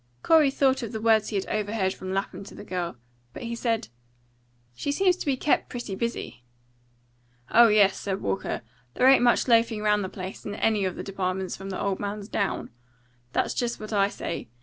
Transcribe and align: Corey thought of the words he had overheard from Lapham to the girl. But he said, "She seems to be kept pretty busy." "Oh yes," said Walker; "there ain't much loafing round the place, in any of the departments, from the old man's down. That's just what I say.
Corey 0.23 0.49
thought 0.49 0.81
of 0.81 0.93
the 0.93 0.99
words 0.99 1.29
he 1.29 1.35
had 1.35 1.45
overheard 1.45 1.93
from 1.93 2.11
Lapham 2.11 2.43
to 2.45 2.55
the 2.55 2.63
girl. 2.63 2.97
But 3.33 3.43
he 3.43 3.53
said, 3.53 3.89
"She 4.73 4.91
seems 4.91 5.15
to 5.17 5.27
be 5.27 5.37
kept 5.37 5.69
pretty 5.69 5.93
busy." 5.93 6.43
"Oh 7.51 7.67
yes," 7.67 7.99
said 7.99 8.19
Walker; 8.19 8.63
"there 8.95 9.07
ain't 9.07 9.21
much 9.21 9.47
loafing 9.47 9.83
round 9.83 10.03
the 10.03 10.09
place, 10.09 10.43
in 10.43 10.55
any 10.55 10.85
of 10.85 10.95
the 10.95 11.03
departments, 11.03 11.55
from 11.55 11.69
the 11.69 11.79
old 11.79 11.99
man's 11.99 12.29
down. 12.29 12.71
That's 13.33 13.53
just 13.53 13.79
what 13.79 13.93
I 13.93 14.07
say. 14.09 14.47